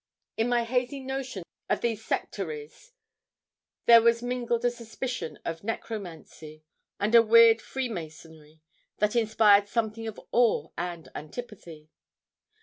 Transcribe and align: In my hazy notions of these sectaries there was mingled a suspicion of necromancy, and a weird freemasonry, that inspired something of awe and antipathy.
In 0.35 0.49
my 0.49 0.63
hazy 0.63 0.99
notions 0.99 1.45
of 1.69 1.81
these 1.81 2.03
sectaries 2.03 2.91
there 3.85 4.01
was 4.01 4.23
mingled 4.23 4.65
a 4.65 4.71
suspicion 4.71 5.37
of 5.45 5.63
necromancy, 5.63 6.63
and 6.99 7.13
a 7.13 7.21
weird 7.21 7.61
freemasonry, 7.61 8.61
that 8.97 9.15
inspired 9.15 9.67
something 9.67 10.07
of 10.07 10.19
awe 10.31 10.69
and 10.75 11.09
antipathy. 11.13 11.91